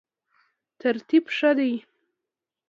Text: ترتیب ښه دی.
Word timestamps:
ترتیب 0.81 1.25
ښه 1.37 1.51
دی. 1.57 1.73